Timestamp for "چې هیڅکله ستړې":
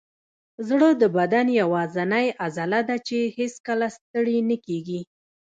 3.07-4.37